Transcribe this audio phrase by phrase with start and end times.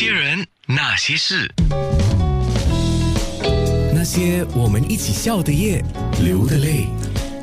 [0.00, 1.52] 些人，那些事，
[3.92, 5.84] 那些我们一起笑的夜，
[6.22, 6.86] 流的泪。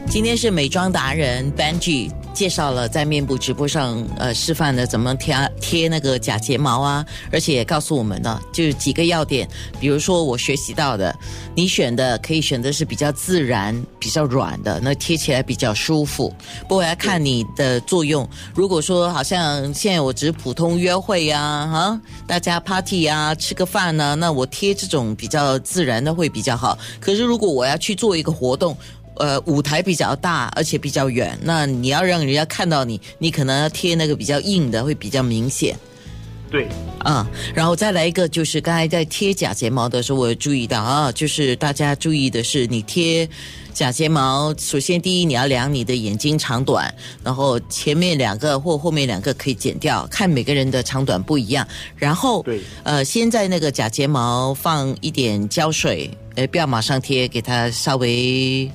[0.10, 9.48] 今天是美妆达人 Benji 介绍了在面部直播上呃示范的怎么贴贴那个假睫毛啊，而且也告诉我们呢，就是几个要点，
[9.80, 11.16] 比如说我学习到的，
[11.56, 16.32] 你选的可以选的是比较自然、比较软的，那贴起来比较舒服。
[16.68, 18.28] 不过要看你的作用。
[18.54, 26.78] 如果说好像现在我只是普通约会呀、啊，大家 party 啊，吃个饭呢、那我贴这种比较自然的会比较好。
[27.00, 28.76] 可是如果我要去做一个活动，
[29.18, 35.78] 呃，舞台比较大，而且比较远，那你要让人家看到你，你可能要贴那个比较硬的，会比较明显。
[36.52, 36.68] 对，
[37.00, 43.28] 啊、然后再来一个，就是刚才在贴假睫毛的时候，我注意到啊，就是大家注意的是，你贴
[43.74, 46.94] 假睫毛，首先第一你要量你的眼睛长短，
[47.24, 51.68] 然后前面两个或后面两个可以剪掉，看每个人的长短不一样。
[51.98, 58.72] 然后对呃，先在那个假睫毛放一点胶水，呃，不要马上贴，给它稍微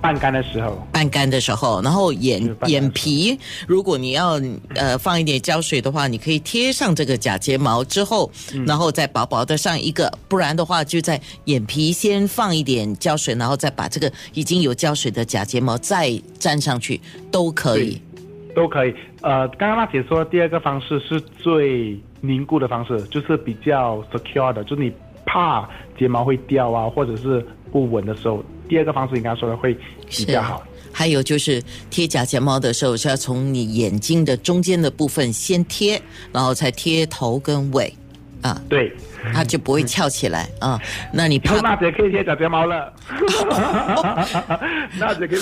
[0.00, 4.40] 半干的时候，半干的时候，然后眼眼皮，如果你要
[4.74, 18.00] 呃放一点胶水的话，你可以贴上这个假睫毛之后，嗯然后再薄薄的上一个，不然的话就在眼皮先放一点胶水，然后再把这个已经有胶水的假睫毛再粘上去，都可以。
[18.54, 18.92] 都可以。
[19.20, 24.92] 呃，刚刚娜姐说第二个方式是最凝固的方式，就是比较 secure 的，就是你
[25.24, 29.76] 怕睫毛会掉啊，或者是不稳的时候，第二个方式你刚刚说的会
[30.08, 30.62] 比较好。
[30.92, 36.00] 还有就是贴假睫毛的时候是要从你眼睛的中间的部分先贴，
[36.32, 37.94] 然后才贴头跟尾，
[38.42, 38.92] 啊，对，
[39.32, 40.80] 它就不会翘起来啊。
[41.12, 42.92] 那你以后怕娜姐可以贴假睫毛了。
[44.98, 45.40] 娜姐可以。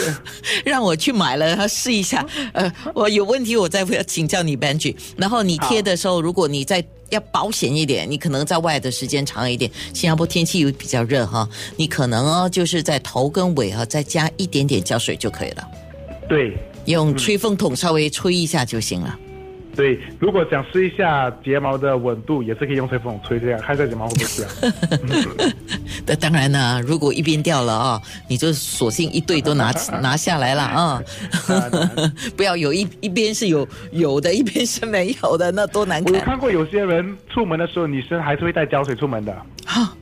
[0.65, 2.25] 让我去买了，他试一下。
[2.53, 4.95] 呃，我有问题我再请教你 Benji。
[5.17, 15.69] 然后你贴的时候，如果你再要保险一点，你可能在外的时间长一点，新加坡天气又比较热哈，你可能哦就是在头跟尾哈再加一点点胶水就可以了，
[16.29, 16.57] 对。
[16.85, 19.19] 用吹风筒稍微吹一下就行了。
[19.79, 25.47] 对，如果想试一下睫毛的稳度，也是可以用吹风筒吹这样，看一下睫毛会不会掉。
[26.05, 29.71] 那当然啦，如果一边掉了啊，你就索性一对都拿
[30.03, 31.01] 拿下来了 啊，
[32.37, 39.33] 不要有一一边是有有的，一边是没有的，那多难看我看看过有些人出门的时候，女生还是会带胶水出门的。
[39.67, 39.95] 啊！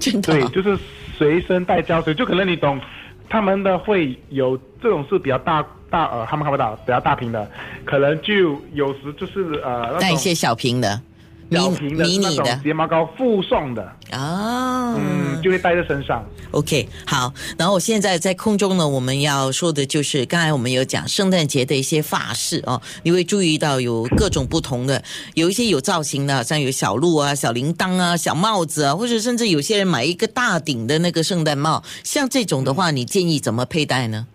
[0.00, 0.78] 真的对，啊就是
[1.18, 2.80] 随身带胶水，就可能你懂，
[3.28, 7.50] 他们的会有这种是比较大大呃，他们看不到，比较大瓶的，
[7.84, 11.00] 可能就有时就是呃那种带一些小瓶的、
[11.48, 14.94] 迷小瓶的迷你的睫毛膏附送的，啊。
[14.96, 16.24] 嗯，就会带在身上。
[16.50, 17.32] OK，好。
[17.56, 25.02] 然后我现在在空中呢，我们要说的就是刚才我们有讲圣诞节的一些发饰哦，你会注意到有各种不同的，
[25.34, 34.26] 有一些有造型的，好像有小鹿啊、小铃铛啊、小帽子啊，或者甚至有些人买一个大顶的那个圣诞帽，像这种的话，你建议怎么佩戴呢？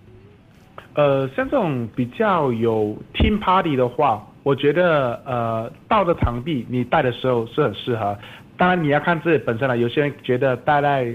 [0.95, 8.15] 呃，像这种比较有 team party 的话，我觉得呃，到的场地你戴的时候是很适合。
[8.57, 11.11] 当然你要看自己本身了，有些人觉得戴在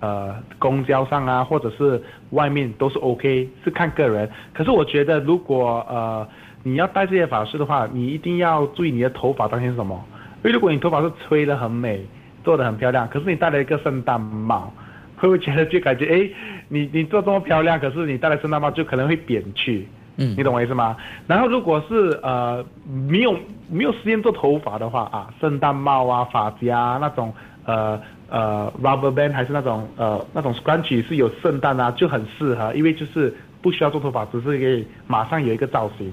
[0.00, 4.28] 呃公交上啊，或者是外面都是 OK，是看个人。
[4.52, 6.28] 可是我觉得如果呃
[6.62, 9.98] 你要戴这些发饰的话，你一定要注意你的头发当心什么，
[10.44, 12.04] 因为如果你头发是吹得很美，
[12.44, 14.70] 做得很漂亮，可是你戴了一个圣诞帽。
[15.22, 16.28] 会不会觉得就感觉哎，
[16.66, 20.96] 你你做这么漂亮，可是你戴了圣诞帽就可能会扁去，嗯你懂我意思吗？
[21.28, 22.64] 然后如果是呃
[23.08, 23.38] 没有
[23.70, 27.32] 没有时间做头发的话啊，圣诞帽啊、发夹那种
[27.64, 36.12] 呃呃 rubber band 还是那种呃那种 scrunchie 是有圣诞啊，就很适合，因为就是不需要做头发，只是可以马上有一个造型。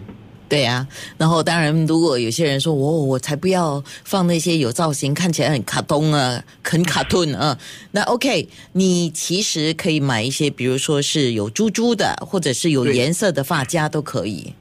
[0.49, 0.85] 对啊，
[1.17, 7.55] 然后当然，如果有些人说我、我才不要放那些有造型、看起来很卡通啊、很卡通啊，
[7.91, 14.51] 那 OK，你其实可以买一些，比如说是有珠珠的，或者是有对颜色的发夹都可以。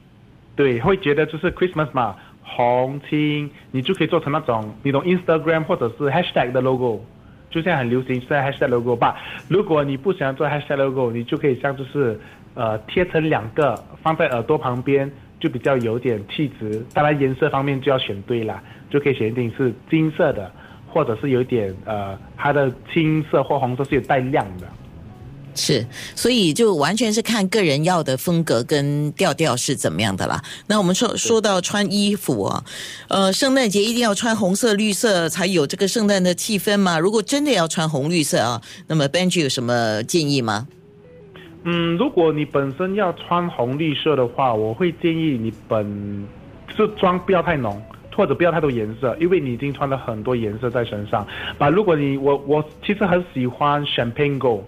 [0.55, 7.01] 对，会觉得就是 Christmas 嘛，红青，你就可以做成那种你懂 Instagram 或者是 Hashtag 的 logo，
[7.49, 9.15] 就现在很流行现在 Hashtag logo 吧。
[9.47, 12.19] 如果你不想做 Hashtag logo，你就可以像就是
[12.53, 16.85] 呃贴成两个放在耳朵旁边，就比较有点气质。
[16.93, 20.51] 当然颜色方面就要选对啦，就可以选定是金色的，
[20.87, 24.67] 或者是有点呃它的青色或红色是有带亮的。
[25.55, 25.85] 是，
[26.15, 30.41] 所以就完全是看个人要的风格跟调调是怎么样的啦。
[30.67, 32.63] 那我们说说到穿衣服啊，
[33.09, 36.97] 呃，圣诞节一定要穿红色、绿色才有这个圣诞的气氛嘛。
[36.97, 40.67] 如果真的要穿红绿色啊，那么 Benji 有什么建议吗？
[41.63, 46.25] 嗯，如果你本身要穿红绿色的话，我会建议你本
[46.75, 47.81] 就妆不要太浓，
[48.15, 51.27] 或者不要太多颜色，因为你已经穿了很多颜色在身上。
[51.57, 54.61] 啊，如果你我我其实很喜欢 champagne gold，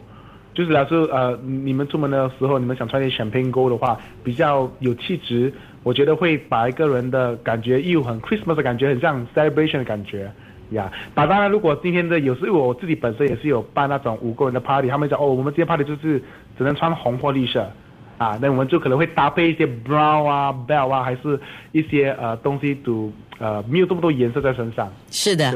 [0.54, 5.54] 就是假设呃你们出门的时候，你们想穿点 champagne gold 的话，比较有气质，
[5.84, 10.30] 我觉得会把一个人的感觉又很 Christmas 的感觉，很像 celebration 的感觉。
[10.72, 16.22] 呀，那当然，如果今天的有时候我自己本身也是有办那种五个人的 party，他们讲哦，我们今天 party 就是
[16.58, 17.70] 只能穿红或绿色，
[18.18, 21.40] 啊，那我们就可能会搭配一些 brown 啊、bell 啊，还是
[21.72, 24.92] 一些呃东西，都呃没有这么多颜色在身上。
[25.10, 25.54] 是的，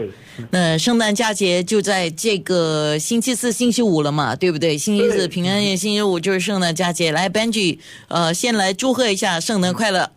[0.51, 4.77] 那圣诞佳节就在这个星期四、星期五了嘛，对不对？
[4.77, 7.11] 星期四平安夜，星期五就是圣诞佳节。
[7.11, 7.79] 来，Benji，
[8.09, 10.11] 呃，先来祝贺一下圣诞快乐。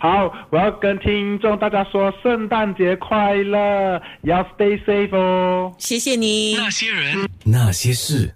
[0.00, 5.74] 好，我要跟听众大家说圣诞节快乐，也要 stay safe 哦。
[5.76, 6.54] 谢谢你。
[6.56, 8.32] 那些人，那些事。